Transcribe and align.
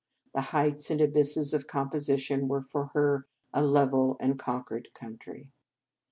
The 0.33 0.41
heights 0.41 0.89
and 0.89 0.99
abysses 0.99 1.53
of 1.53 1.67
composition 1.67 2.47
were 2.47 2.63
for 2.63 2.87
her 2.95 3.27
a 3.53 3.61
level 3.63 4.17
and 4.19 4.39
conquered 4.39 4.87
country. 4.95 5.51